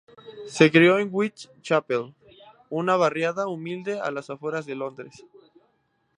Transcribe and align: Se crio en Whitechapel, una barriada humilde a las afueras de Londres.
Se 0.47 0.71
crio 0.71 0.97
en 0.97 1.09
Whitechapel, 1.11 2.15
una 2.71 2.95
barriada 2.95 3.45
humilde 3.47 3.99
a 3.99 4.09
las 4.09 4.31
afueras 4.31 4.65
de 4.65 4.73
Londres. 4.73 5.27